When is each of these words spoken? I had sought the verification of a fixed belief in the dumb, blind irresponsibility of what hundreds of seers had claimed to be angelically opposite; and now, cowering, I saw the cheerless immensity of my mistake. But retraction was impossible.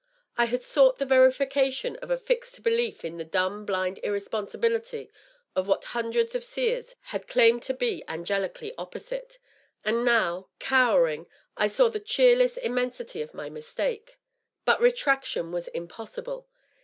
I 0.35 0.45
had 0.45 0.63
sought 0.63 0.97
the 0.97 1.05
verification 1.05 1.95
of 1.97 2.09
a 2.09 2.17
fixed 2.17 2.63
belief 2.63 3.05
in 3.05 3.17
the 3.17 3.23
dumb, 3.23 3.67
blind 3.67 3.99
irresponsibility 4.01 5.11
of 5.55 5.67
what 5.67 5.83
hundreds 5.93 6.33
of 6.33 6.43
seers 6.43 6.95
had 7.13 7.27
claimed 7.27 7.61
to 7.61 7.73
be 7.75 8.03
angelically 8.07 8.73
opposite; 8.79 9.37
and 9.85 10.03
now, 10.03 10.49
cowering, 10.57 11.27
I 11.55 11.67
saw 11.67 11.89
the 11.89 11.99
cheerless 11.99 12.57
immensity 12.57 13.21
of 13.21 13.35
my 13.35 13.47
mistake. 13.51 14.17
But 14.65 14.81
retraction 14.81 15.51
was 15.51 15.67
impossible. 15.67 16.47